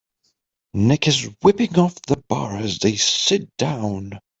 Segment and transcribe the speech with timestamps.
[0.73, 4.19] Nick is wiping off the bar as they sit down.